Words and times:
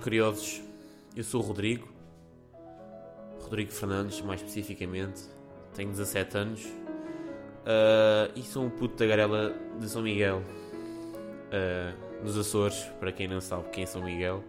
Curiosos, 0.00 0.62
eu 1.14 1.22
sou 1.22 1.42
o 1.42 1.44
Rodrigo, 1.44 1.86
Rodrigo 3.42 3.70
Fernandes, 3.70 4.22
mais 4.22 4.40
especificamente. 4.40 5.22
Tenho 5.74 5.90
17 5.90 6.38
anos 6.38 6.64
uh, 6.64 8.32
e 8.34 8.42
sou 8.42 8.64
um 8.64 8.70
puto 8.70 8.96
da 8.96 9.06
garela 9.06 9.54
de 9.78 9.88
São 9.88 10.00
Miguel, 10.02 10.38
uh, 10.38 12.24
nos 12.24 12.36
Açores, 12.38 12.82
para 12.98 13.12
quem 13.12 13.28
não 13.28 13.40
sabe 13.42 13.68
quem 13.70 13.84
é 13.84 13.86
São 13.86 14.02
Miguel. 14.02 14.42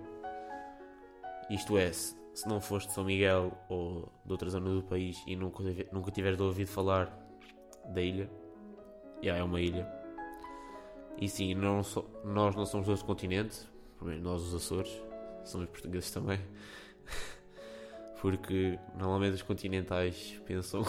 Isto 1.49 1.77
é, 1.77 1.91
se 1.91 2.13
não 2.47 2.61
foste 2.61 2.87
de 2.87 2.93
São 2.93 3.03
Miguel 3.03 3.51
ou 3.67 4.09
de 4.25 4.31
outra 4.31 4.49
zona 4.49 4.69
do 4.73 4.83
país 4.83 5.21
e 5.27 5.35
nunca, 5.35 5.63
nunca 5.91 6.11
tiveres 6.11 6.39
ouvido 6.39 6.69
falar 6.69 7.13
da 7.93 8.01
ilha, 8.01 8.29
já 9.21 9.35
é 9.35 9.43
uma 9.43 9.59
ilha. 9.59 9.85
E 11.19 11.27
sim, 11.27 11.53
não 11.53 11.83
so, 11.83 12.05
nós 12.23 12.55
não 12.55 12.65
somos 12.65 12.87
do 12.87 12.91
outro 12.91 13.05
continente, 13.05 13.69
nós 14.01 14.41
os 14.41 14.55
Açores, 14.55 15.10
somos 15.43 15.69
portugueses 15.69 16.11
também. 16.11 16.39
Porque 18.21 18.77
normalmente 18.97 19.35
os 19.35 19.41
continentais 19.41 20.39
pensam 20.45 20.83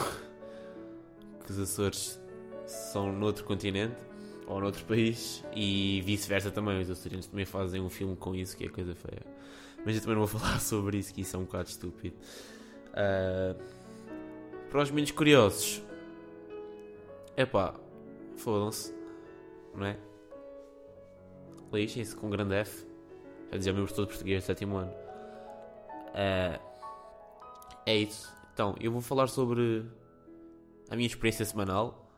que 1.45 1.51
os 1.51 1.59
Açores 1.59 2.20
são 2.66 3.12
noutro 3.12 3.45
continente 3.45 3.97
ou 4.47 4.61
noutro 4.61 4.84
país 4.84 5.45
e 5.55 6.02
vice-versa 6.05 6.51
também. 6.51 6.80
Os 6.80 6.91
açorianos 6.91 7.27
também 7.27 7.45
fazem 7.45 7.80
um 7.80 7.88
filme 7.88 8.16
com 8.16 8.34
isso, 8.34 8.56
que 8.56 8.65
é 8.65 8.69
coisa 8.69 8.95
feia. 8.95 9.23
Mas 9.84 9.97
eu 9.97 10.02
também 10.02 10.16
não 10.16 10.27
vou 10.27 10.41
falar 10.41 10.61
sobre 10.61 10.98
isso, 10.98 11.12
que 11.12 11.23
isso 11.23 11.37
é 11.37 11.39
um 11.39 11.45
bocado 11.45 11.69
estúpido. 11.69 12.16
Uh, 12.91 13.61
para 14.70 14.83
os 14.83 14.91
menos 14.91 15.11
curiosos, 15.11 15.83
é 17.36 17.45
pá, 17.45 17.75
fodam-se, 18.36 18.95
não 19.75 19.86
é? 19.86 19.98
Lixem-se 21.73 22.14
com 22.14 22.28
grande 22.28 22.55
F. 22.55 22.92
Já 23.53 23.58
dizia 23.58 23.72
o 23.72 23.77
meu 23.77 23.84
de 23.84 23.92
português, 23.92 24.45
sétimo 24.45 24.78
ano. 24.78 24.92
Uh, 26.08 26.58
é 27.84 27.97
isso. 27.97 28.33
Então, 28.55 28.75
eu 28.81 28.91
vou 28.91 29.03
falar 29.03 29.28
sobre 29.28 29.84
a 30.89 30.97
minha 30.97 31.06
experiência 31.06 31.45
semanal 31.45 32.11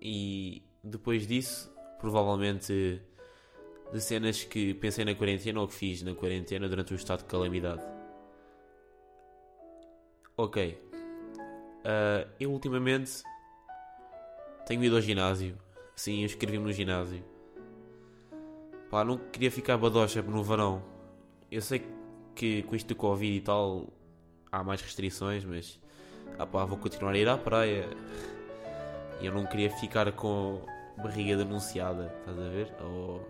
e 0.00 0.62
depois 0.82 1.26
disso, 1.26 1.70
provavelmente 2.00 3.02
de 3.92 4.00
cenas 4.00 4.44
que 4.44 4.72
pensei 4.74 5.04
na 5.04 5.14
quarentena 5.14 5.60
ou 5.60 5.68
que 5.68 5.74
fiz 5.74 6.02
na 6.02 6.14
quarentena 6.14 6.68
durante 6.68 6.94
o 6.94 6.96
estado 6.96 7.18
de 7.18 7.26
calamidade. 7.26 7.82
Ok. 10.38 10.80
Uh, 11.80 12.30
eu 12.40 12.50
ultimamente 12.50 13.22
tenho 14.66 14.82
ido 14.82 14.96
ao 14.96 15.02
ginásio. 15.02 15.58
Sim, 15.94 16.20
eu 16.20 16.24
inscrevi-me 16.24 16.64
no 16.64 16.72
ginásio. 16.72 17.35
Pá, 18.96 19.04
não 19.04 19.18
queria 19.18 19.50
ficar 19.50 19.76
badocha 19.76 20.22
no 20.22 20.42
verão. 20.42 20.82
Eu 21.52 21.60
sei 21.60 21.86
que 22.34 22.62
com 22.62 22.74
isto 22.74 22.86
do 22.86 22.94
Covid 22.94 23.36
e 23.36 23.42
tal 23.42 23.88
há 24.50 24.64
mais 24.64 24.80
restrições, 24.80 25.44
mas 25.44 25.78
ah 26.38 26.46
pá, 26.46 26.64
vou 26.64 26.78
continuar 26.78 27.12
a 27.12 27.18
ir 27.18 27.28
à 27.28 27.36
praia. 27.36 27.90
E 29.20 29.26
eu 29.26 29.34
não 29.34 29.44
queria 29.44 29.70
ficar 29.70 30.10
com 30.12 30.62
barriga 30.96 31.36
denunciada, 31.36 32.10
estás 32.20 32.38
a 32.38 32.48
ver? 32.48 32.74
Ou, 32.80 33.28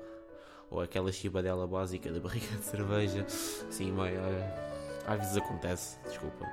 ou 0.70 0.81
aquela 0.83 1.11
chibadela 1.11 1.67
básica 1.67 2.12
da 2.12 2.20
barriga 2.20 2.47
de 2.59 2.64
cerveja. 2.64 3.25
Sim, 3.28 3.91
mãe, 3.91 4.14
às 5.05 5.19
vezes 5.19 5.37
acontece, 5.37 5.98
desculpa. 6.05 6.47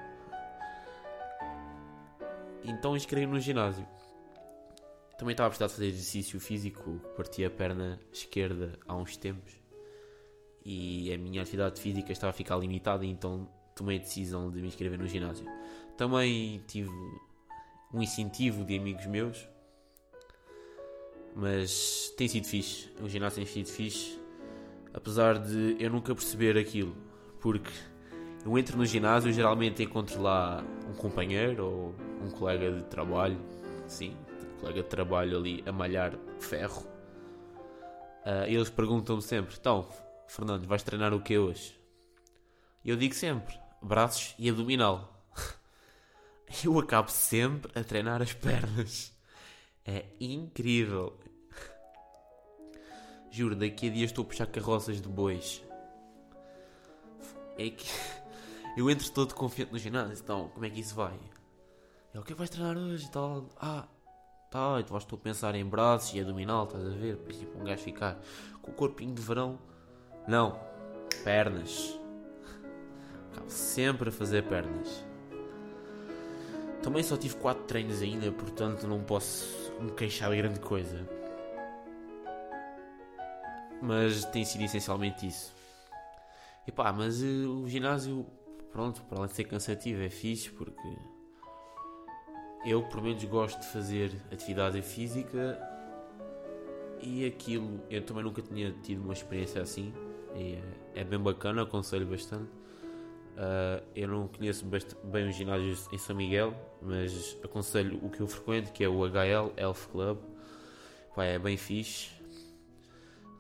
Então 2.64 2.98
inscrevi 2.98 3.28
no 3.28 3.40
ginásio. 3.40 3.86
Também 5.18 5.34
estava 5.34 5.48
a 5.48 5.50
precisar 5.50 5.68
de 5.68 5.74
fazer 5.74 5.88
exercício 5.88 6.40
físico, 6.40 7.00
parti 7.16 7.46
a 7.46 7.50
perna 7.50 8.00
esquerda 8.12 8.78
há 8.88 8.96
uns 8.96 9.16
tempos 9.16 9.64
e 10.66 11.14
a 11.14 11.18
minha 11.18 11.42
atividade 11.42 11.80
física 11.80 12.12
estava 12.12 12.32
a 12.32 12.34
ficar 12.34 12.58
limitada, 12.58 13.06
então 13.06 13.48
tomei 13.76 13.98
a 13.98 14.00
decisão 14.00 14.50
de 14.50 14.62
me 14.62 14.68
inscrever 14.68 14.98
no 14.98 15.08
ginásio. 15.08 15.46
Também 15.98 16.64
tive 16.68 16.90
um 17.94 18.02
incentivo 18.02 18.64
de 18.64 18.78
amigos 18.78 19.06
meus, 19.06 19.48
mas 21.36 22.14
tem 22.18 22.28
sido 22.28 22.48
fixe. 22.48 22.90
O 23.02 23.10
ginásio 23.10 23.38
tem 23.38 23.46
sido 23.46 23.68
fixe, 23.68 24.20
apesar 24.94 25.38
de 25.40 25.76
eu 25.80 25.90
nunca 25.90 26.16
perceber 26.16 26.58
aquilo, 26.58 26.96
porque 27.40 27.72
eu 28.46 28.58
entro 28.58 28.78
no 28.78 28.86
ginásio 28.86 29.32
geralmente 29.32 29.84
encontro 29.84 30.22
lá 30.22 30.64
um 30.90 30.94
companheiro 30.94 31.66
ou 31.66 31.96
um 32.26 32.32
colega 32.32 32.72
de 32.72 32.84
trabalho, 32.86 33.38
sim, 33.88 34.16
colega 34.64 34.82
de 34.82 34.88
trabalho 34.88 35.38
ali 35.38 35.62
a 35.66 35.74
malhar 35.74 36.18
ferro. 36.40 36.88
Uh, 38.26 38.48
eles 38.48 38.70
perguntam-me 38.70 39.22
sempre: 39.22 39.56
então, 39.60 39.88
Fernando, 40.26 40.66
vais 40.66 40.82
treinar 40.84 41.14
o 41.14 41.22
que 41.22 41.38
hoje? 41.38 41.78
E 42.84 42.90
eu 42.90 42.96
digo 42.96 43.14
sempre: 43.14 43.60
braços 43.82 44.34
e 44.40 44.50
abdominal. 44.50 45.10
Eu 46.64 46.78
acabo 46.78 47.10
sempre 47.10 47.72
a 47.78 47.84
treinar 47.84 48.22
as 48.22 48.32
pernas. 48.32 49.12
É 49.84 50.06
incrível. 50.20 51.20
Juro, 53.32 53.56
daqui 53.56 53.90
a 53.90 53.92
dias 53.92 54.12
estou 54.12 54.24
a 54.24 54.28
puxar 54.28 54.46
carroças 54.46 55.02
de 55.02 55.08
bois. 55.10 55.64
É 57.58 57.72
que 57.72 57.88
eu 58.78 58.88
entro 58.90 59.10
todo 59.12 59.34
confiante 59.34 59.72
no 59.72 59.80
ginásio. 59.80 60.20
Então, 60.24 60.50
como 60.50 60.64
é 60.64 60.70
que 60.70 60.80
isso 60.80 60.94
vai? 60.94 61.20
É 62.14 62.20
o 62.20 62.24
que 62.24 62.36
vais 62.36 62.52
treinar 62.52 62.78
hoje 62.78 63.08
e 63.08 63.10
tal? 63.10 63.50
Ah, 63.58 63.88
tá. 64.54 64.80
Então 64.80 64.96
estou 64.96 65.18
a 65.18 65.20
pensar 65.20 65.56
em 65.56 65.66
braços 65.66 66.14
e 66.14 66.20
abdominal, 66.20 66.66
estás 66.66 66.86
a 66.86 66.90
ver? 66.90 67.16
Depois, 67.16 67.38
tipo, 67.38 67.60
um 67.60 67.64
gajo 67.64 67.82
ficar 67.82 68.22
com 68.62 68.72
o 68.72 68.74
corpinho 68.74 69.14
de 69.14 69.22
verão. 69.22 69.58
Não, 70.28 70.60
pernas. 71.24 72.00
Acabo 73.32 73.50
sempre 73.50 74.10
a 74.10 74.12
fazer 74.12 74.44
pernas. 74.44 75.04
Também 76.84 77.02
só 77.02 77.18
tive 77.18 77.36
4 77.38 77.64
treinos 77.64 78.02
ainda, 78.02 78.32
portanto 78.32 78.86
não 78.86 79.02
posso 79.02 79.74
me 79.82 79.92
queixar 79.92 80.30
de 80.30 80.38
grande 80.38 80.60
coisa. 80.60 81.10
Mas 83.82 84.24
tem 84.26 84.46
sido 84.46 84.64
essencialmente 84.64 85.26
isso. 85.26 85.54
E 86.68 86.72
pá, 86.72 86.94
mas 86.94 87.22
uh, 87.22 87.64
o 87.64 87.68
ginásio, 87.68 88.26
pronto, 88.72 89.02
para 89.04 89.18
além 89.18 89.30
de 89.30 89.36
ser 89.36 89.46
cansativo, 89.46 90.02
é 90.02 90.10
fixe 90.10 90.50
porque 90.52 90.98
eu, 92.66 92.84
por 92.84 93.02
menos, 93.02 93.24
gosto 93.26 93.60
de 93.60 93.68
fazer 93.68 94.12
atividade 94.32 94.82
física 94.82 95.60
e 97.02 97.26
aquilo, 97.26 97.82
eu 97.90 98.02
também 98.02 98.24
nunca 98.24 98.42
tinha 98.42 98.72
tido 98.82 99.04
uma 99.04 99.14
experiência 99.14 99.62
assim. 99.62 99.94
É, 100.36 101.02
é 101.02 101.04
bem 101.04 101.20
bacana, 101.20 101.64
aconselho 101.64 102.06
bastante. 102.06 102.50
Uh, 103.34 103.84
eu 103.96 104.08
não 104.08 104.28
conheço 104.28 104.66
bem 105.04 105.28
os 105.28 105.36
ginásios 105.36 105.88
em 105.92 105.98
São 105.98 106.16
Miguel, 106.16 106.54
mas 106.82 107.38
aconselho 107.44 108.00
o 108.04 108.10
que 108.10 108.22
eu 108.22 108.28
frequento, 108.28 108.72
que 108.72 108.84
é 108.84 108.88
o 108.88 109.04
HL 109.04 109.52
Elf 109.58 109.88
Club. 109.88 110.20
Pá, 111.16 111.26
é 111.26 111.38
bem 111.38 111.58
fixe. 111.58 112.12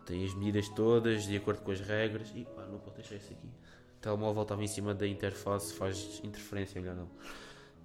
Tem 0.05 0.25
as 0.25 0.33
medidas 0.33 0.67
todas 0.69 1.23
de 1.23 1.37
acordo 1.37 1.61
com 1.61 1.71
as 1.71 1.79
regras. 1.79 2.31
E 2.35 2.43
pá, 2.43 2.65
não 2.65 2.79
pode 2.79 2.97
deixar 2.97 3.15
isso 3.15 3.31
aqui. 3.31 3.47
O 3.47 4.01
telemóvel 4.01 4.43
estava 4.43 4.63
em 4.63 4.67
cima 4.67 4.93
da 4.93 5.07
interface, 5.07 5.73
faz 5.73 6.19
interferência, 6.23 6.81
melhor 6.81 6.95
não. 6.95 7.09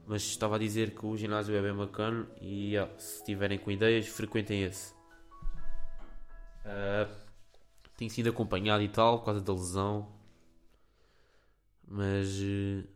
Mas 0.09 0.23
estava 0.23 0.57
a 0.57 0.59
dizer 0.59 0.95
que 0.95 1.05
o 1.05 1.17
ginásio 1.17 1.55
é 1.55 1.63
bem 1.63 1.75
bacana 1.75 2.27
e 2.41 2.75
se 2.97 3.23
tiverem 3.25 3.59
com 3.59 3.71
ideias, 3.71 4.09
frequentem 4.09 4.65
esse. 4.65 4.95
Uh, 6.65 7.15
tenho 7.97 8.11
sido 8.11 8.31
acompanhado 8.31 8.83
e 8.83 8.89
tal, 8.89 9.19
por 9.19 9.27
causa 9.27 9.41
da 9.41 9.53
lesão 9.53 10.19
mas 11.91 12.39
uh, 12.41 12.87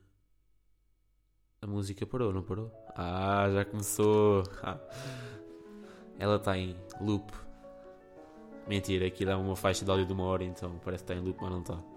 a 1.62 1.66
música 1.66 2.04
parou, 2.04 2.32
não 2.32 2.42
parou? 2.42 2.70
Ah, 2.94 3.48
já 3.50 3.64
começou! 3.64 4.42
Ah. 4.62 4.78
Ela 6.18 6.36
está 6.36 6.56
em 6.58 6.76
loop. 7.00 7.32
Mentira, 8.68 9.06
aqui 9.06 9.24
dá 9.24 9.38
uma 9.38 9.56
faixa 9.56 9.84
de 9.84 9.90
áudio 9.90 10.06
de 10.06 10.12
uma 10.12 10.24
hora, 10.24 10.44
então 10.44 10.78
parece 10.84 11.04
que 11.04 11.12
está 11.12 11.20
em 11.20 11.24
loop, 11.24 11.40
mas 11.40 11.50
não 11.50 11.60
está. 11.62 11.91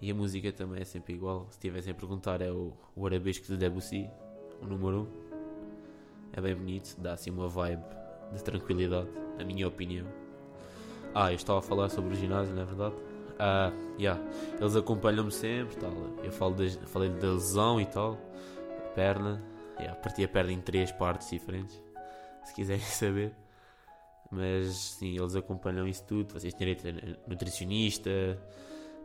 E 0.00 0.10
a 0.10 0.14
música 0.14 0.52
também 0.52 0.80
é 0.80 0.84
sempre 0.84 1.14
igual. 1.14 1.48
Se 1.50 1.58
tivessem 1.58 1.92
a 1.92 1.94
perguntar, 1.94 2.40
é 2.40 2.50
o, 2.50 2.72
o 2.94 3.06
Arabesco 3.06 3.46
de 3.46 3.56
Debussy, 3.56 4.08
o 4.62 4.66
número 4.66 4.98
1. 4.98 5.00
Um. 5.00 5.06
É 6.32 6.40
bem 6.40 6.54
bonito, 6.54 6.96
dá 7.00 7.14
assim 7.14 7.30
uma 7.30 7.48
vibe 7.48 7.82
de 8.32 8.44
tranquilidade, 8.44 9.08
na 9.36 9.44
minha 9.44 9.66
opinião. 9.66 10.06
Ah, 11.14 11.32
eu 11.32 11.36
estava 11.36 11.58
a 11.58 11.62
falar 11.62 11.88
sobre 11.88 12.14
o 12.14 12.16
ginásio, 12.16 12.54
não 12.54 12.62
é 12.62 12.64
verdade? 12.64 12.94
Uh, 13.38 14.00
yeah. 14.00 14.20
Eles 14.60 14.76
acompanham-me 14.76 15.30
sempre. 15.30 15.76
Tal. 15.76 15.92
Eu 16.22 16.32
falo 16.32 16.54
de, 16.54 16.70
falei 16.86 17.08
da 17.08 17.32
lesão 17.32 17.80
e 17.80 17.86
tal. 17.86 18.18
A 18.78 18.88
perna. 18.90 19.42
Yeah, 19.78 19.98
parti 20.00 20.24
a 20.24 20.28
perna 20.28 20.52
em 20.52 20.60
três 20.60 20.90
partes 20.92 21.30
diferentes. 21.30 21.80
Se 22.44 22.54
quiserem 22.54 22.82
saber. 22.84 23.32
Mas 24.30 24.76
sim, 24.76 25.16
eles 25.16 25.34
acompanham 25.34 25.86
isso 25.86 26.04
tudo. 26.04 26.34
Vocês 26.34 26.52
têm 26.52 26.74
direito 26.74 26.86
a 27.26 27.28
nutricionista. 27.30 28.10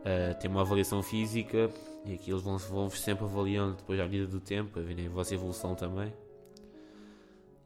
Uh, 0.04 0.40
tem 0.40 0.50
uma 0.50 0.62
avaliação 0.62 1.02
física. 1.02 1.70
E 2.06 2.14
aqui 2.14 2.32
eles 2.32 2.42
vão, 2.42 2.58
vão 2.58 2.90
sempre 2.90 3.24
avaliando 3.24 3.76
depois 3.78 4.00
à 4.00 4.04
medida 4.04 4.28
do 4.28 4.40
tempo. 4.40 4.80
A 4.80 4.82
verem 4.82 5.08
a 5.08 5.10
vossa 5.10 5.34
evolução 5.34 5.76
também. 5.76 6.14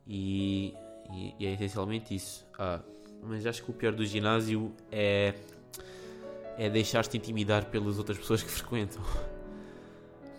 E, 0.05 0.73
e, 1.11 1.35
e 1.39 1.45
é 1.45 1.53
essencialmente 1.53 2.13
isso. 2.15 2.45
Ah, 2.57 2.81
mas 3.23 3.45
acho 3.45 3.63
que 3.63 3.71
o 3.71 3.73
pior 3.73 3.93
do 3.93 4.05
ginásio 4.05 4.71
é 4.91 5.33
é 6.57 6.69
deixar-te 6.69 7.15
intimidar 7.17 7.65
pelas 7.65 7.97
outras 7.99 8.17
pessoas 8.17 8.41
que 8.41 8.49
frequentam. 8.51 9.01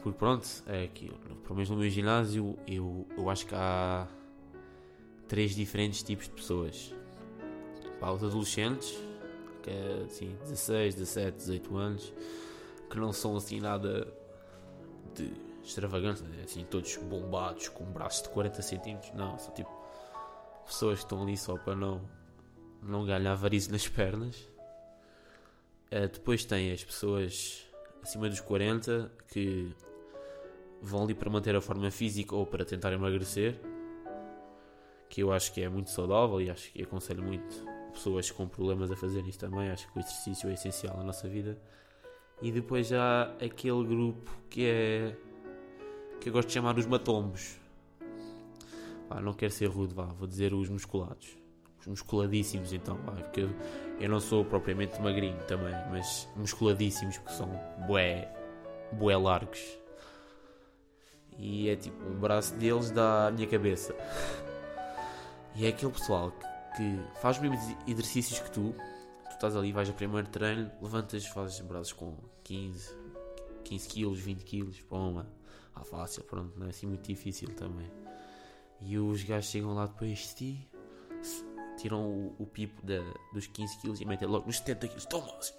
Porque 0.03 0.19
pronto, 0.19 0.47
é 0.67 0.89
que, 0.89 1.11
pelo 1.43 1.55
menos 1.55 1.71
no 1.71 1.77
meu 1.77 1.89
ginásio, 1.89 2.59
eu, 2.67 3.06
eu 3.17 3.31
acho 3.31 3.47
que 3.47 3.55
há 3.55 4.06
três 5.29 5.55
diferentes 5.55 6.03
tipos 6.03 6.27
de 6.27 6.33
pessoas. 6.33 6.95
Pá, 8.00 8.11
os 8.11 8.23
adolescentes, 8.23 8.99
é 9.69 10.05
assim, 10.05 10.37
16, 10.43 10.94
17, 10.97 11.37
18 11.37 11.76
anos, 11.76 12.12
que 12.91 12.99
não 12.99 13.12
são 13.12 13.37
assim 13.37 13.61
nada 13.61 14.12
de 15.15 15.31
extravagante, 15.62 16.23
né? 16.23 16.43
assim, 16.44 16.65
todos 16.65 16.97
bombados, 16.97 17.69
com 17.69 17.85
braços 17.85 18.23
de 18.23 18.29
40 18.31 18.62
centímetros. 18.62 19.12
Não, 19.15 19.38
são 19.38 19.53
tipo 19.55 19.70
pessoas 20.65 20.99
que 20.99 21.05
estão 21.05 21.23
ali 21.23 21.37
só 21.37 21.56
para 21.56 21.75
não, 21.75 22.00
não 22.82 23.05
ganhar 23.05 23.35
varizes 23.35 23.69
nas 23.69 23.87
pernas. 23.87 24.37
Uh, 25.91 26.09
depois 26.12 26.44
tem 26.44 26.73
as 26.73 26.85
pessoas 26.85 27.67
acima 28.03 28.29
dos 28.29 28.41
40 28.41 29.11
que 29.29 29.75
vão 30.82 31.05
ali 31.05 31.14
para 31.14 31.31
manter 31.31 31.56
a 31.56 31.61
forma 31.61 31.91
física 31.91 32.35
ou 32.35 32.47
para 32.47 32.64
tentar 32.64 32.93
emagrecer, 32.93 33.59
que 35.09 35.23
eu 35.23 35.32
acho 35.32 35.53
que 35.53 35.62
é 35.62 35.69
muito 35.69 35.91
saudável 35.91 36.41
e 36.41 36.50
acho 36.50 36.71
que 36.71 36.82
aconselho 36.82 37.23
muito 37.23 37.78
pessoas 37.93 38.31
com 38.31 38.46
problemas 38.46 38.90
a 38.90 38.96
fazer 38.96 39.26
isto 39.26 39.40
também. 39.40 39.70
Acho 39.70 39.90
que 39.90 39.99
o 39.99 40.00
exercício 40.00 40.49
é 40.49 40.55
essencial 40.55 40.96
na 40.96 41.05
nossa 41.05 41.29
vida. 41.29 41.58
E 42.40 42.52
depois 42.52 42.87
já 42.87 43.32
aquele 43.40 43.85
grupo 43.85 44.31
que 44.49 44.67
é 44.67 45.17
que 46.20 46.29
eu 46.29 46.32
gosto 46.32 46.49
de 46.49 46.55
chamar 46.55 46.76
os 46.79 46.87
matombos. 46.87 47.56
Não 49.23 49.32
quero 49.32 49.52
ser 49.52 49.67
rude, 49.67 49.94
vá, 49.94 50.05
vou 50.05 50.29
dizer 50.29 50.52
os 50.52 50.69
musculados. 50.69 51.37
Os 51.81 51.87
musculadíssimos 51.87 52.73
então, 52.73 52.96
porque 52.96 53.40
eu, 53.40 53.50
eu 54.00 54.08
não 54.08 54.20
sou 54.20 54.44
propriamente 54.44 55.00
magrinho 55.00 55.38
também, 55.46 55.73
mas 55.90 56.29
musculadíssimos 56.37 57.19
porque 57.19 57.32
são 57.32 57.49
bué, 57.87 58.31
bué 58.93 59.17
largos. 59.17 59.79
E 61.38 61.69
é 61.69 61.76
tipo, 61.76 62.05
um 62.05 62.19
braço 62.19 62.55
deles 62.56 62.90
dá 62.90 63.29
a 63.29 63.31
minha 63.31 63.46
cabeça. 63.46 63.94
E 65.55 65.67
é 65.67 65.69
aquele 65.70 65.93
pessoal 65.93 66.32
que, 66.32 66.46
que 66.76 67.00
faz 67.20 67.37
os 67.37 67.43
mesmos 67.43 67.76
exercícios 67.87 68.41
que 68.41 68.50
tu. 68.50 68.75
Tu 69.25 69.32
estás 69.32 69.56
ali, 69.56 69.73
vais 69.73 69.88
a 69.88 69.93
primeiro 69.93 70.29
treino, 70.29 70.70
levantas, 70.81 71.26
fazes 71.26 71.61
braços 71.61 71.93
com 71.93 72.17
15, 72.44 72.94
15 73.65 73.88
quilos, 73.88 74.19
20 74.19 74.44
quilos, 74.44 74.81
pô, 74.82 74.97
ah, 75.75 75.85
fácil, 75.85 76.25
pronto, 76.25 76.59
não 76.59 76.67
é 76.67 76.70
assim 76.70 76.87
muito 76.87 77.06
difícil 77.06 77.49
também. 77.55 77.91
E 78.81 78.99
os 78.99 79.23
gajos 79.23 79.50
chegam 79.50 79.75
lá 79.75 79.87
depois 79.87 80.19
de 80.19 80.35
ti, 80.35 80.69
tiram 81.76 82.05
o, 82.05 82.35
o 82.38 82.47
pipo 82.47 82.85
da, 82.85 83.00
dos 83.32 83.47
15 83.47 83.79
quilos 83.79 84.00
e 84.00 84.05
metem 84.05 84.26
logo 84.26 84.47
nos 84.47 84.59
70 84.59 84.88
quilos, 84.88 85.06
toma 85.06 85.32
assim. 85.38 85.55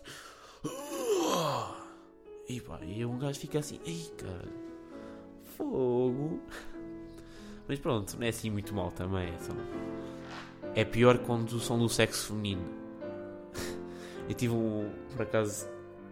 E 2.50 2.59
pá, 2.59 2.79
e 2.83 3.05
um 3.05 3.19
gajo 3.19 3.39
fica 3.39 3.59
assim, 3.59 3.79
ei 3.85 4.12
cara, 4.17 4.50
fogo. 5.55 6.41
Mas 7.67 7.79
pronto, 7.79 8.17
não 8.17 8.25
é 8.25 8.29
assim 8.29 8.50
muito 8.50 8.73
mal 8.73 8.91
também. 8.91 9.29
É, 9.29 9.38
só... 9.38 9.53
é 10.79 10.85
pior 10.85 11.17
quando 11.19 11.59
são 11.59 11.77
do 11.77 11.89
sexo 11.89 12.27
feminino. 12.27 12.63
Eu 14.29 14.33
tive 14.33 14.53
um, 14.53 14.89
por 15.11 15.23
acaso, 15.23 15.67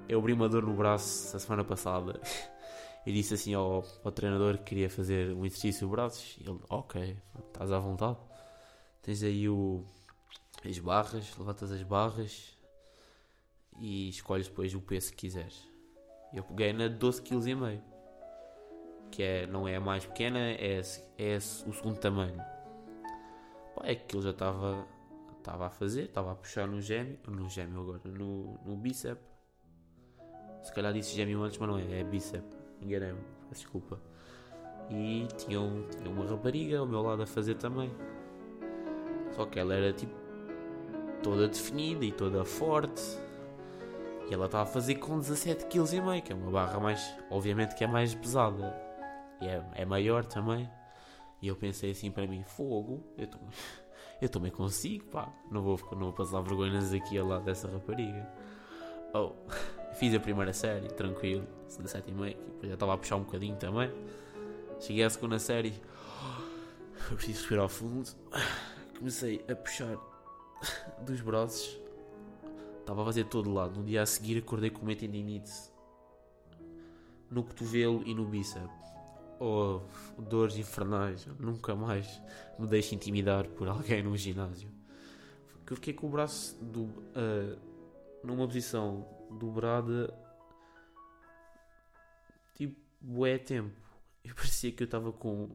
eu 0.09 0.19
abri 0.19 0.33
uma 0.33 0.49
dor 0.49 0.63
no 0.63 0.73
braço 0.73 1.37
a 1.37 1.39
semana 1.39 1.63
passada 1.63 2.19
e 3.05 3.13
disse 3.13 3.33
assim 3.33 3.53
ao, 3.53 3.85
ao 4.03 4.11
treinador 4.11 4.57
que 4.57 4.65
queria 4.65 4.89
fazer 4.89 5.31
um 5.31 5.45
exercício 5.45 5.87
de 5.87 5.91
braços. 5.91 6.35
E 6.37 6.49
ele, 6.49 6.59
ok, 6.69 7.17
estás 7.47 7.71
à 7.71 7.79
vontade. 7.79 8.17
Tens 9.01 9.23
aí 9.23 9.47
o, 9.47 9.85
as 10.65 10.77
barras, 10.79 11.33
levantas 11.37 11.71
as 11.71 11.83
barras 11.83 12.57
e 13.79 14.09
escolhes 14.09 14.49
depois 14.49 14.75
o 14.75 14.81
peso 14.81 15.11
que 15.11 15.17
quiseres. 15.17 15.65
Eu 16.33 16.43
peguei 16.43 16.73
na 16.73 16.89
12,5 16.89 17.21
kg, 17.23 17.81
que 19.11 19.23
é, 19.23 19.47
não 19.47 19.65
é 19.65 19.77
a 19.77 19.79
mais 19.79 20.05
pequena, 20.05 20.39
é, 20.39 20.81
é 21.17 21.37
o 21.37 21.71
segundo 21.71 21.97
tamanho. 21.99 22.56
Pá, 23.77 23.87
é 23.87 23.95
que 23.95 24.15
ele 24.15 24.23
já 24.23 24.31
estava 24.31 24.85
estava 25.37 25.67
a 25.67 25.69
fazer, 25.69 26.03
estava 26.03 26.33
a 26.33 26.35
puxar 26.35 26.67
no 26.67 26.81
gêmeo, 26.81 27.17
no 27.27 27.49
gêmeo 27.49 27.81
agora, 27.81 28.01
no, 28.03 28.59
no 28.65 28.75
bíceps 28.75 29.37
se 30.67 30.73
calhar 30.73 30.91
disse 30.91 31.15
gêmeo 31.15 31.41
antes, 31.43 31.57
mas 31.57 31.69
não 31.69 31.77
é, 31.77 32.01
é 32.01 32.03
bíceps. 32.03 32.57
Enganei-me, 32.81 33.21
desculpa. 33.49 33.99
E 34.89 35.25
tinha, 35.37 35.61
um, 35.61 35.87
tinha 35.87 36.09
uma 36.09 36.25
rapariga 36.25 36.79
ao 36.79 36.85
meu 36.85 37.01
lado 37.01 37.23
a 37.23 37.25
fazer 37.25 37.55
também. 37.55 37.89
Só 39.31 39.45
que 39.45 39.59
ela 39.59 39.73
era 39.73 39.93
tipo 39.93 40.13
toda 41.23 41.47
definida 41.47 42.03
e 42.03 42.11
toda 42.11 42.43
forte. 42.43 43.01
E 44.29 44.33
ela 44.33 44.45
estava 44.45 44.63
a 44.63 44.67
fazer 44.67 44.95
com 44.95 45.19
17,5 45.19 45.67
kg, 45.69 46.21
que 46.21 46.33
é 46.33 46.35
uma 46.35 46.51
barra 46.51 46.79
mais, 46.81 47.15
obviamente 47.29 47.73
que 47.73 47.85
é 47.85 47.87
mais 47.87 48.13
pesada. 48.13 48.75
E 49.41 49.47
é, 49.47 49.63
é 49.73 49.85
maior 49.85 50.25
também. 50.25 50.69
E 51.41 51.47
eu 51.47 51.55
pensei 51.55 51.91
assim 51.91 52.11
para 52.11 52.25
mim, 52.25 52.43
fogo, 52.43 53.03
eu, 53.17 53.27
tô, 53.27 53.37
eu 54.21 54.29
também 54.29 54.51
consigo, 54.51 55.05
pá. 55.05 55.31
Não 55.51 55.61
vou, 55.61 55.79
não 55.91 55.99
vou 55.99 56.13
passar 56.13 56.41
vergonhas 56.41 56.93
aqui 56.93 57.17
ao 57.17 57.27
lado 57.27 57.45
dessa 57.45 57.67
rapariga. 57.67 58.27
Oh. 59.13 59.31
Fiz 59.95 60.13
a 60.13 60.19
primeira 60.19 60.53
série, 60.53 60.87
tranquilo, 60.89 61.47
da 61.79 61.87
sétima, 61.87 62.27
depois 62.27 62.67
já 62.67 62.73
estava 62.75 62.93
a 62.93 62.97
puxar 62.97 63.15
um 63.15 63.23
bocadinho 63.23 63.55
também. 63.55 63.91
Cheguei 64.79 65.03
à 65.03 65.09
segunda 65.09 65.39
série, 65.39 65.73
eu 67.09 67.15
preciso 67.15 67.39
respirar 67.39 67.63
ao 67.63 67.69
fundo. 67.69 68.07
Comecei 68.97 69.43
a 69.49 69.55
puxar 69.55 69.97
dos 71.01 71.21
braços, 71.21 71.79
estava 72.79 73.01
a 73.01 73.05
fazer 73.05 73.23
todo 73.25 73.51
lado. 73.51 73.79
No 73.79 73.85
dia 73.85 74.03
a 74.03 74.05
seguir, 74.05 74.37
acordei 74.37 74.69
com 74.69 74.83
uma 74.83 74.95
tendinite 74.95 75.51
no 77.29 77.43
cotovelo 77.43 78.03
e 78.05 78.13
no 78.13 78.25
bíceps. 78.25 78.69
Oh, 79.39 79.81
dores 80.17 80.57
infernais, 80.57 81.27
nunca 81.39 81.75
mais 81.75 82.21
me 82.57 82.65
deixe 82.65 82.95
intimidar 82.95 83.47
por 83.49 83.67
alguém 83.67 84.01
no 84.01 84.17
ginásio. 84.17 84.69
Que 85.65 85.73
eu 85.73 85.77
fiquei 85.77 85.93
com 85.93 86.07
o 86.07 86.09
braço 86.09 86.57
do, 86.63 86.83
uh, 86.83 87.59
numa 88.23 88.47
posição 88.47 89.07
dobrada 89.29 90.13
tipo 92.55 92.79
bué 92.99 93.37
tempo. 93.37 93.79
Eu 94.23 94.33
parecia 94.33 94.71
que 94.71 94.81
eu 94.81 94.85
estava 94.85 95.11
com, 95.11 95.49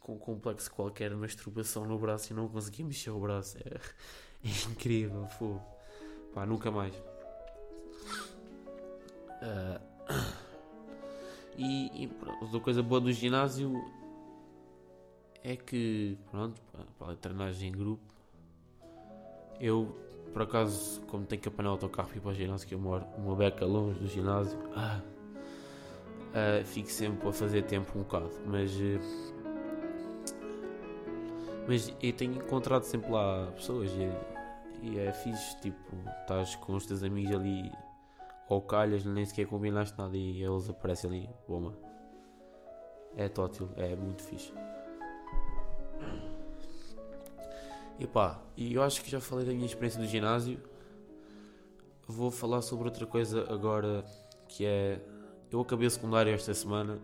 com 0.00 0.14
um 0.14 0.18
complexo 0.18 0.70
qualquer 0.70 1.14
masturbação 1.14 1.84
no 1.84 1.98
braço 1.98 2.32
e 2.32 2.36
não 2.36 2.48
conseguia 2.48 2.84
mexer 2.84 3.10
o 3.10 3.20
braço. 3.20 3.58
É, 3.58 3.80
é 4.44 4.70
incrível, 4.70 5.26
fogo. 5.26 5.62
Pá, 6.32 6.46
nunca 6.46 6.70
mais. 6.70 6.94
Uh, 9.42 10.41
e, 11.56 12.04
e 12.04 12.08
pronto, 12.08 12.60
coisa 12.60 12.82
boa 12.82 13.00
do 13.00 13.12
ginásio 13.12 13.72
é 15.42 15.56
que, 15.56 16.16
pronto, 16.30 16.60
para 16.98 17.12
a 17.12 17.16
treinagem 17.16 17.70
em 17.70 17.72
grupo, 17.72 18.02
eu 19.60 19.96
por 20.32 20.42
acaso, 20.42 21.00
como 21.02 21.26
tenho 21.26 21.42
que 21.42 21.48
apanhar 21.48 21.68
o 21.70 21.72
autocarro 21.72 22.08
para 22.08 22.16
ir 22.16 22.20
para 22.20 22.30
o 22.30 22.34
ginásio, 22.34 22.66
que 22.66 22.74
eu 22.74 22.78
moro 22.78 23.04
uma 23.18 23.36
beca 23.36 23.66
longe 23.66 23.98
do 23.98 24.08
ginásio, 24.08 24.58
ah, 24.74 25.02
ah, 26.34 26.64
fico 26.64 26.88
sempre 26.88 27.28
a 27.28 27.32
fazer 27.32 27.62
tempo 27.64 27.98
um 27.98 28.02
bocado. 28.02 28.30
Mas, 28.46 28.72
uh, 28.72 29.34
mas 31.68 31.94
eu 32.02 32.12
tenho 32.14 32.36
encontrado 32.36 32.84
sempre 32.84 33.10
lá 33.10 33.52
pessoas 33.54 33.90
e, 33.90 34.86
e 34.86 34.98
é 34.98 35.12
fixe. 35.12 35.60
Tipo, 35.60 35.96
estás 36.22 36.56
com 36.56 36.74
os 36.74 36.86
teus 36.86 37.02
amigos 37.02 37.34
ali 37.34 37.70
ou 38.48 38.60
calhas, 38.60 39.04
nem 39.04 39.24
sequer 39.24 39.46
combinaste 39.46 39.96
nada 39.98 40.16
e 40.16 40.42
eles 40.42 40.68
aparecem 40.68 41.10
ali, 41.10 41.30
bomba. 41.48 41.74
É 43.16 43.28
tótil, 43.28 43.68
é 43.76 43.94
muito 43.94 44.22
fixe. 44.22 44.52
E 47.98 48.06
pá, 48.06 48.42
e 48.56 48.74
eu 48.74 48.82
acho 48.82 49.02
que 49.02 49.10
já 49.10 49.20
falei 49.20 49.46
da 49.46 49.52
minha 49.52 49.66
experiência 49.66 50.00
do 50.00 50.06
ginásio. 50.06 50.60
Vou 52.06 52.30
falar 52.30 52.62
sobre 52.62 52.86
outra 52.86 53.06
coisa 53.06 53.46
agora 53.52 54.04
que 54.48 54.66
é. 54.66 55.00
Eu 55.50 55.60
acabei 55.60 55.86
o 55.86 55.90
secundário 55.90 56.32
esta 56.32 56.52
semana. 56.54 56.98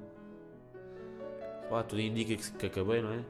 Pá, 1.69 1.83
tudo 1.83 2.01
indica 2.01 2.35
que, 2.35 2.53
que 2.53 2.67
acabei, 2.67 3.03
não 3.03 3.13
é? 3.13 3.25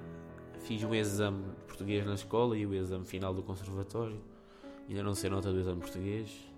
Fiz 0.60 0.82
um 0.82 0.94
exame 0.94 1.42
de 1.42 1.64
português 1.66 2.06
na 2.06 2.14
escola 2.14 2.56
e 2.56 2.64
o 2.64 2.72
exame 2.74 3.04
final 3.04 3.34
do 3.34 3.42
conservatório. 3.42 4.20
Ainda 4.88 5.02
não 5.02 5.14
sei 5.14 5.28
nota 5.28 5.52
do 5.52 5.58
exame 5.58 5.80
português. 5.80 6.48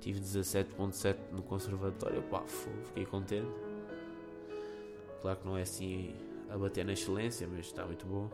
Tive 0.00 0.20
17.7 0.20 1.16
no 1.32 1.42
conservatório. 1.42 2.22
Pá, 2.22 2.42
fiquei 2.86 3.04
contente. 3.04 3.50
Claro 5.20 5.38
que 5.38 5.46
não 5.46 5.56
é 5.56 5.62
assim 5.62 6.14
a 6.48 6.56
bater 6.56 6.84
na 6.84 6.92
excelência, 6.92 7.46
mas 7.46 7.66
está 7.66 7.84
muito 7.86 8.06
bom. 8.06 8.30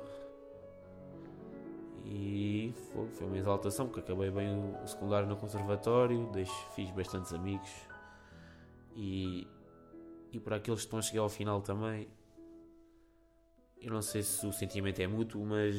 E 2.04 2.72
foi, 2.92 3.26
uma 3.26 3.36
exaltação, 3.36 3.86
porque 3.86 4.00
acabei 4.00 4.30
bem 4.30 4.54
o, 4.54 4.82
o 4.82 4.86
secundário 4.86 5.28
no 5.28 5.36
conservatório, 5.36 6.30
deixo, 6.32 6.54
fiz 6.74 6.88
bastantes 6.92 7.32
amigos. 7.32 7.70
E, 8.94 9.46
e 10.32 10.38
para 10.38 10.56
aqueles 10.56 10.80
que 10.80 10.86
estão 10.86 11.00
a 11.00 11.02
chegar 11.02 11.22
ao 11.22 11.28
final 11.28 11.60
também, 11.60 12.08
eu 13.80 13.92
não 13.92 14.00
sei 14.00 14.22
se 14.22 14.46
o 14.46 14.52
sentimento 14.52 15.00
é 15.00 15.06
mútuo, 15.08 15.44
mas, 15.44 15.74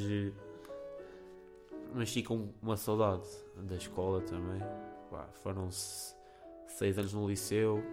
mas 1.94 2.12
fica 2.12 2.34
uma 2.62 2.76
saudade 2.76 3.26
da 3.56 3.76
escola 3.76 4.22
também. 4.22 4.62
Pá, 5.10 5.28
foram 5.42 5.70
6 5.72 7.00
anos 7.00 7.14
no 7.14 7.28
liceu, 7.28 7.84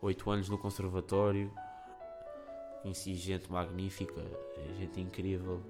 8 0.00 0.30
anos 0.30 0.48
no 0.48 0.58
conservatório. 0.58 1.52
Conheci 2.82 3.14
gente 3.14 3.50
magnífica, 3.50 4.20
gente 4.78 5.00
incrível. 5.00 5.62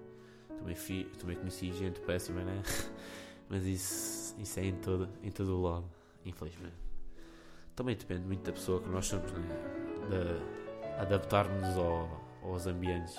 Também, 0.58 0.74
fi, 0.74 1.04
também 1.18 1.36
conheci 1.36 1.72
gente 1.72 2.00
péssima, 2.00 2.42
né? 2.42 2.62
Mas 3.48 3.66
isso, 3.66 4.34
isso 4.40 4.60
é 4.60 4.64
em 4.64 4.76
todo, 4.76 5.08
em 5.22 5.30
todo 5.30 5.58
o 5.58 5.62
lado, 5.62 5.84
infelizmente. 6.24 6.74
Também 7.76 7.96
depende 7.96 8.22
muito 8.26 8.42
da 8.42 8.52
pessoa 8.52 8.80
que 8.80 8.88
nós 8.88 9.06
somos, 9.06 9.30
né? 9.32 9.40
De 10.08 11.00
adaptar-nos 11.00 11.76
ao, 11.76 12.08
aos 12.42 12.66
ambientes. 12.66 13.16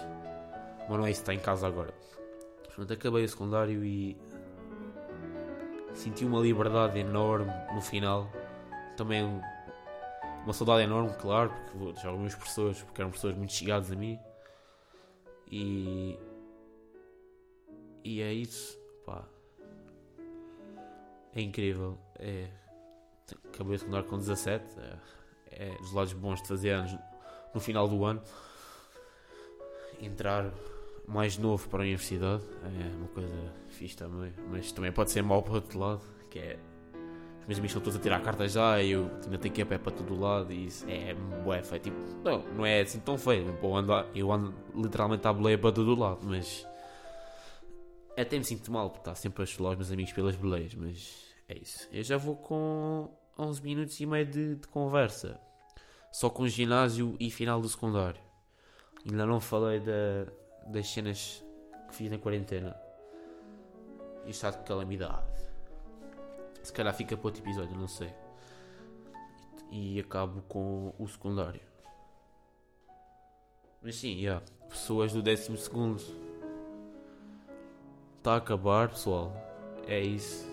Mas 0.90 0.98
não 0.98 1.06
é 1.06 1.12
isso 1.12 1.22
está 1.22 1.34
em 1.34 1.40
casa 1.40 1.68
agora. 1.68 1.94
Portanto, 2.64 2.94
acabei 2.94 3.24
o 3.24 3.30
secundário 3.30 3.84
e 3.86 4.18
senti 5.94 6.26
uma 6.26 6.40
liberdade 6.40 7.00
enorme 7.00 7.52
no 7.74 7.82
final. 7.82 8.30
Também 8.98 9.24
uma 10.44 10.54
saudade 10.54 10.84
enorme, 10.84 11.14
claro, 11.20 11.54
porque 11.72 12.02
já 12.02 12.10
algumas 12.10 12.36
pessoas, 12.36 12.82
porque 12.82 13.02
eram 13.02 13.12
pessoas 13.12 13.36
muito 13.36 13.54
chegadas 13.54 13.92
a 13.92 13.96
mim. 13.96 14.20
E. 15.50 16.18
E 18.04 18.22
é 18.22 18.34
isso, 18.34 18.78
pá. 19.06 19.24
É 21.34 21.42
incrível. 21.42 21.98
É. 22.20 22.50
Acabei 23.46 23.76
de 23.76 23.80
secundário 23.80 24.08
com 24.08 24.18
17. 24.18 24.66
É, 24.80 25.00
é 25.52 25.78
dos 25.78 25.94
lados 25.94 26.14
bons 26.14 26.42
de 26.42 26.48
fazer 26.48 26.72
anos 26.72 26.98
no 27.54 27.62
final 27.62 27.88
do 27.88 28.04
ano. 28.04 28.22
Entrar 30.02 30.52
mais 31.08 31.38
novo 31.38 31.68
para 31.70 31.80
a 31.80 31.82
universidade 31.82 32.44
é 32.64 32.96
uma 32.96 33.08
coisa 33.08 33.54
fixe 33.70 33.96
também, 33.98 34.34
mas 34.50 34.72
também 34.72 34.92
pode 34.92 35.12
ser 35.12 35.22
mau 35.22 35.42
para 35.42 35.52
o 35.52 35.56
outro 35.56 35.80
lado, 35.80 36.02
que 36.30 36.40
é 36.40 36.60
os 37.44 37.48
meus 37.48 37.60
amigos 37.60 37.72
estão 37.72 37.82
todos 37.82 38.00
a 38.00 38.02
tirar 38.02 38.18
a 38.18 38.20
carta 38.22 38.48
já 38.48 38.82
e 38.82 38.92
eu 38.92 39.12
ainda 39.26 39.38
tenho 39.38 39.54
que 39.54 39.60
ir 39.60 39.64
a 39.64 39.66
pé 39.66 39.78
para 39.78 39.92
todo 39.92 40.18
lado 40.18 40.54
e 40.54 40.68
isso 40.68 40.86
é 40.88 41.14
bué 41.44 41.62
feio. 41.62 41.82
Tipo, 41.82 41.98
não, 42.24 42.42
não 42.54 42.66
é 42.66 42.80
assim 42.80 43.02
tão 43.02 43.18
feio. 43.18 43.60
Eu 43.62 43.76
ando, 43.76 43.92
eu 44.16 44.32
ando 44.32 44.54
literalmente 44.74 45.28
à 45.28 45.34
boleia 45.34 45.58
para 45.58 45.74
todo 45.74 45.94
lado, 45.94 46.20
mas 46.24 46.66
até 48.18 48.38
me 48.38 48.46
sinto 48.46 48.72
mal 48.72 48.90
porque 48.90 49.02
está 49.02 49.14
sempre 49.14 49.44
a 49.44 49.46
chular 49.46 49.72
os 49.72 49.78
meus 49.78 49.92
amigos 49.92 50.14
pelas 50.14 50.38
boleias, 50.38 50.74
mas 50.74 51.34
é 51.50 51.58
isso. 51.58 51.86
Eu 51.92 52.02
já 52.02 52.16
vou 52.16 52.38
com 52.38 53.10
11 53.38 53.62
minutos 53.62 54.00
e 54.00 54.06
meio 54.06 54.26
de, 54.26 54.56
de 54.56 54.68
conversa, 54.70 55.38
só 56.14 56.30
com 56.30 56.48
ginásio 56.48 57.18
e 57.20 57.30
final 57.30 57.60
do 57.60 57.68
secundário. 57.68 58.22
Ainda 59.06 59.26
não 59.26 59.42
falei 59.42 59.82
da, 59.82 60.32
das 60.68 60.88
cenas 60.88 61.44
que 61.88 61.96
fiz 61.96 62.12
na 62.12 62.18
quarentena. 62.18 62.76
E 64.26 64.30
está 64.30 64.52
de 64.52 64.58
calamidade. 64.60 65.28
Se 66.64 66.72
calhar 66.72 66.94
fica 66.94 67.18
para 67.18 67.28
outro 67.28 67.44
episódio, 67.44 67.78
não 67.78 67.88
sei. 67.88 68.14
E, 69.70 70.00
acabo 70.00 70.42
com 70.44 70.94
o 70.98 71.08
secundário. 71.08 71.62
Mas 73.82 73.96
sim, 73.96 74.16
yeah, 74.16 74.44
pessoas 74.70 75.12
do 75.12 75.22
décimo 75.22 75.58
segundo. 75.58 76.02
Está 78.18 78.36
a 78.36 78.38
acabar, 78.38 78.90
pessoal. 78.90 79.34
É 79.88 80.00
isso. 80.00 80.48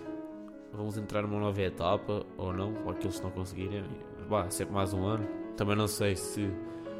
Vamos 0.73 0.97
entrar 0.97 1.23
numa 1.23 1.39
nova 1.39 1.61
etapa, 1.63 2.27
ou 2.37 2.53
não, 2.53 2.75
ou 2.85 2.91
aqueles 2.91 3.19
que 3.19 3.23
não 3.23 3.31
conseguirem. 3.31 3.85
Bah, 4.29 4.51
sempre 4.51 4.75
mais 4.75 4.93
um 4.93 5.05
ano. 5.05 5.29
Também 5.57 5.77
não 5.77 5.87
sei 5.87 6.17
se 6.17 6.49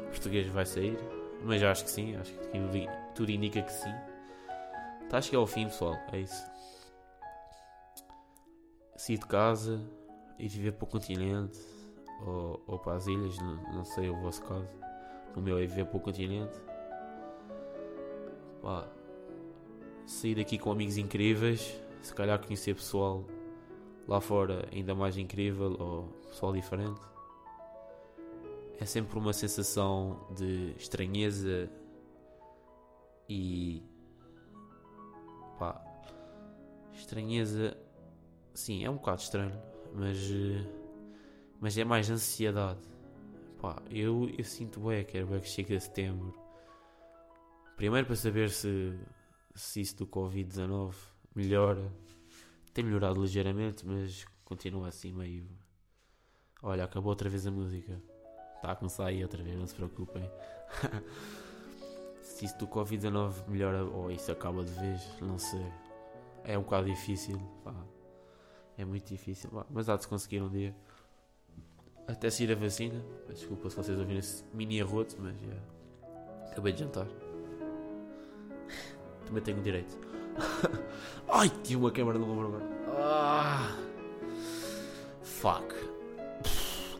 português 0.09 0.47
vai 0.47 0.65
sair. 0.65 0.97
Mas 1.43 1.63
acho 1.63 1.83
que 1.85 1.89
sim, 1.89 2.15
acho 2.15 2.31
que 2.33 2.87
tudo 3.15 3.31
indica 3.31 3.61
que 3.61 3.71
sim. 3.73 3.93
Está 5.03 5.17
a 5.17 5.21
chegar 5.21 5.39
ao 5.39 5.47
fim, 5.47 5.65
pessoal. 5.65 5.95
É 6.11 6.19
isso. 6.19 6.45
Sair 8.95 9.17
de 9.17 9.25
casa 9.25 9.81
e 10.37 10.47
viver 10.47 10.73
para 10.73 10.85
o 10.85 10.87
continente 10.87 11.59
ou, 12.25 12.63
ou 12.67 12.79
para 12.79 12.93
as 12.93 13.07
ilhas, 13.07 13.37
não, 13.39 13.55
não, 13.73 13.85
sei 13.85 14.09
o 14.09 14.15
vosso 14.21 14.41
caso. 14.43 14.69
O 15.35 15.41
meu 15.41 15.57
é 15.57 15.61
viver 15.61 15.85
para 15.85 15.97
o 15.97 15.99
continente. 15.99 16.57
Pá, 18.61 18.87
sair 20.05 20.35
daqui 20.35 20.57
com 20.57 20.71
amigos 20.71 20.97
incríveis, 20.97 21.81
se 22.01 22.13
calhar 22.13 22.39
conhecer 22.39 22.75
pessoal 22.75 23.25
lá 24.07 24.21
fora 24.21 24.67
ainda 24.71 24.93
mais 24.93 25.17
incrível 25.17 25.75
ou 25.79 26.03
pessoal 26.29 26.53
diferente. 26.53 27.10
É 28.81 28.85
sempre 28.85 29.19
uma 29.19 29.31
sensação 29.31 30.27
de 30.35 30.73
estranheza 30.75 31.71
e 33.29 33.83
pá, 35.59 35.79
estranheza, 36.91 37.77
sim, 38.55 38.83
é 38.83 38.89
um 38.89 38.95
bocado 38.95 39.21
estranho, 39.21 39.61
mas, 39.93 40.17
mas 41.59 41.77
é 41.77 41.83
mais 41.83 42.09
ansiedade. 42.09 42.81
Pá, 43.61 43.79
eu, 43.91 44.27
eu 44.35 44.43
sinto 44.43 44.79
bem, 44.79 45.05
quero 45.05 45.27
bem 45.27 45.39
que 45.39 45.47
chegue 45.47 45.75
a 45.75 45.79
setembro. 45.79 46.33
Primeiro 47.77 48.07
para 48.07 48.15
saber 48.15 48.49
se, 48.49 48.99
se 49.53 49.81
isso 49.81 49.97
do 49.97 50.07
Covid-19 50.07 50.95
melhora. 51.35 51.93
Tem 52.73 52.83
melhorado 52.83 53.21
ligeiramente, 53.21 53.85
mas 53.85 54.25
continua 54.43 54.87
assim 54.87 55.13
meio. 55.13 55.47
Olha, 56.63 56.83
acabou 56.83 57.11
outra 57.11 57.29
vez 57.29 57.45
a 57.45 57.51
música. 57.51 58.01
Está 58.61 58.73
a 58.73 58.75
começar 58.75 59.07
aí 59.07 59.23
outra 59.23 59.41
vez, 59.41 59.57
não 59.57 59.65
se 59.65 59.73
preocupem. 59.73 60.29
se 62.21 62.45
isso 62.45 62.55
do 62.59 62.67
Covid-19 62.67 63.47
melhora 63.47 63.83
ou 63.83 64.11
isso 64.11 64.31
acaba 64.31 64.63
de 64.63 64.71
vez, 64.73 65.01
não 65.19 65.39
sei. 65.39 65.65
É 66.43 66.55
um 66.59 66.61
bocado 66.61 66.85
difícil, 66.85 67.41
pá. 67.63 67.73
É 68.77 68.85
muito 68.85 69.07
difícil, 69.07 69.49
pá. 69.49 69.65
mas 69.67 69.89
há 69.89 69.95
de 69.95 70.03
se 70.03 70.07
conseguir 70.07 70.43
um 70.43 70.49
dia. 70.49 70.75
Até 72.07 72.29
se 72.29 72.43
ir 72.43 72.51
a 72.51 72.55
vacina. 72.55 73.03
Desculpa 73.27 73.67
se 73.67 73.75
vocês 73.75 73.97
ouvirem 73.97 74.19
esse 74.19 74.43
mini 74.53 74.79
arroto, 74.79 75.15
mas 75.17 75.35
já. 75.41 76.51
Acabei 76.51 76.71
de 76.71 76.81
jantar. 76.81 77.07
Também 79.25 79.41
tenho 79.41 79.59
direito. 79.63 79.97
Ai, 81.27 81.49
tive 81.63 81.77
uma 81.77 81.89
câmera 81.89 82.19
no 82.19 82.31
ombro 82.31 82.47
agora. 82.47 82.69
Ah, 82.95 83.75
fuck. 85.23 85.90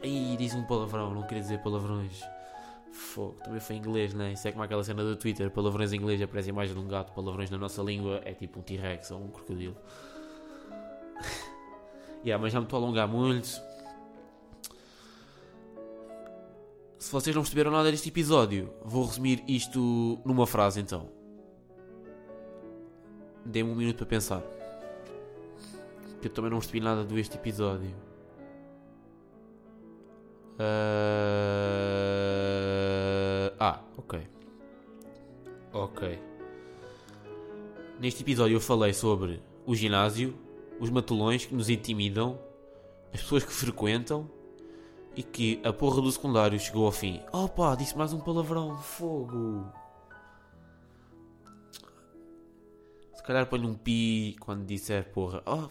Aí 0.03 0.35
diz 0.37 0.55
um 0.55 0.63
palavrão, 0.63 1.13
não 1.13 1.23
queria 1.23 1.41
dizer 1.41 1.59
palavrões. 1.61 2.21
Fogo, 2.91 3.37
também 3.43 3.59
foi 3.59 3.75
em 3.75 3.79
inglês, 3.79 4.13
né? 4.13 4.33
Isso 4.33 4.47
é 4.47 4.51
como 4.51 4.63
aquela 4.63 4.83
cena 4.83 5.03
do 5.03 5.15
Twitter: 5.15 5.49
palavrões 5.49 5.93
em 5.93 5.97
inglês 5.97 6.21
aparece 6.21 6.49
a 6.49 6.53
imagem 6.53 6.73
de 6.73 6.79
um 6.79 6.87
gato, 6.87 7.13
palavrões 7.13 7.49
na 7.49 7.57
nossa 7.57 7.81
língua 7.81 8.21
é 8.25 8.33
tipo 8.33 8.59
um 8.59 8.63
T-Rex 8.63 9.11
ou 9.11 9.21
um 9.21 9.29
crocodilo. 9.29 9.77
yeah, 12.25 12.41
mas 12.41 12.51
já 12.51 12.59
me 12.59 12.65
estou 12.65 12.79
a 12.79 12.81
alongar 12.81 13.07
muito. 13.07 13.47
Se 16.97 17.11
vocês 17.11 17.35
não 17.35 17.43
perceberam 17.43 17.71
nada 17.71 17.89
deste 17.89 18.09
episódio, 18.09 18.73
vou 18.83 19.05
resumir 19.05 19.43
isto 19.47 20.19
numa 20.25 20.45
frase 20.45 20.79
então. 20.79 21.09
Dê-me 23.45 23.71
um 23.71 23.75
minuto 23.75 23.97
para 23.97 24.05
pensar. 24.05 24.43
Eu 26.21 26.29
também 26.29 26.51
não 26.51 26.59
percebi 26.59 26.79
nada 26.79 27.03
deste 27.03 27.37
episódio. 27.37 28.10
Uh... 30.59 30.61
Ah, 33.59 33.79
ok. 33.97 34.27
Ok. 35.73 36.19
Neste 37.99 38.23
episódio 38.23 38.55
eu 38.55 38.61
falei 38.61 38.93
sobre 38.93 39.41
o 39.65 39.75
ginásio, 39.75 40.35
os 40.79 40.89
matulões 40.89 41.45
que 41.45 41.53
nos 41.53 41.69
intimidam, 41.69 42.39
as 43.13 43.21
pessoas 43.21 43.43
que 43.43 43.51
frequentam 43.51 44.29
e 45.15 45.21
que 45.21 45.61
a 45.63 45.71
porra 45.71 46.01
do 46.01 46.11
secundário 46.11 46.59
chegou 46.59 46.85
ao 46.85 46.91
fim. 46.91 47.21
Opa, 47.31 47.75
disse 47.75 47.97
mais 47.97 48.13
um 48.13 48.19
palavrão, 48.19 48.77
fogo. 48.77 49.65
Se 53.13 53.23
calhar 53.23 53.45
ponho 53.45 53.67
um 53.67 53.75
pi 53.75 54.35
quando 54.39 54.65
disser 54.65 55.11
porra. 55.11 55.43
Oh, 55.45 55.67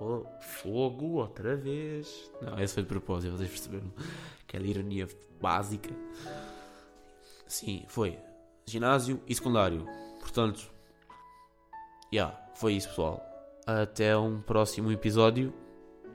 Oh, 0.00 0.24
fogo, 0.40 1.14
outra 1.14 1.56
vez. 1.56 2.30
Não, 2.42 2.58
esse 2.60 2.74
foi 2.74 2.82
de 2.82 2.88
propósito, 2.88 3.36
vocês 3.36 3.50
perceberam? 3.50 3.90
Aquela 4.42 4.66
ironia 4.66 5.08
básica. 5.40 5.90
Sim, 7.46 7.84
foi. 7.88 8.18
Ginásio 8.66 9.22
e 9.26 9.34
secundário. 9.34 9.86
Portanto, 10.20 10.70
yeah, 12.12 12.36
foi 12.54 12.74
isso, 12.74 12.88
pessoal. 12.88 13.22
Até 13.66 14.16
um 14.16 14.40
próximo 14.40 14.92
episódio. 14.92 15.52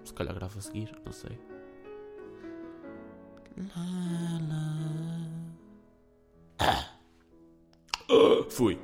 Se 0.03 0.13
calhar 0.13 0.33
gravo 0.33 0.59
a 0.59 0.61
seguir, 0.61 0.93
não 1.05 1.11
sei. 1.11 1.37
Ah. 6.59 6.95
Uh, 8.09 8.49
fui. 8.49 8.79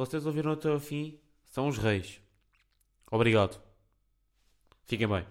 Vocês 0.00 0.24
ouviram 0.24 0.52
até 0.52 0.70
ao 0.70 0.80
fim, 0.80 1.20
são 1.44 1.68
os 1.68 1.76
reis. 1.76 2.22
Obrigado. 3.10 3.60
Fiquem 4.86 5.06
bem. 5.06 5.26